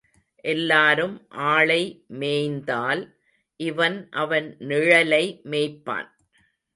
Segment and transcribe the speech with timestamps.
[0.43, 1.27] எல்லாரும்
[1.29, 2.05] ஆளை
[2.09, 3.03] மேய்ந்தால்,
[3.59, 6.09] இவன் அவன் நிழலை மேய்ப்பான்.